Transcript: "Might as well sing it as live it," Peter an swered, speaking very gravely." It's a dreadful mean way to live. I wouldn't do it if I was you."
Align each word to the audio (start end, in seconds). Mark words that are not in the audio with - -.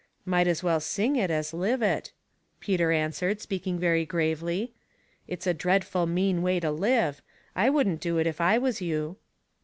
"Might 0.25 0.47
as 0.47 0.63
well 0.63 0.79
sing 0.79 1.15
it 1.15 1.29
as 1.29 1.53
live 1.53 1.83
it," 1.83 2.11
Peter 2.59 2.91
an 2.91 3.11
swered, 3.11 3.39
speaking 3.39 3.77
very 3.77 4.03
gravely." 4.03 4.73
It's 5.27 5.45
a 5.45 5.53
dreadful 5.53 6.07
mean 6.07 6.41
way 6.41 6.59
to 6.59 6.71
live. 6.71 7.21
I 7.55 7.69
wouldn't 7.69 8.01
do 8.01 8.17
it 8.17 8.25
if 8.25 8.41
I 8.41 8.57
was 8.57 8.81
you." 8.81 9.17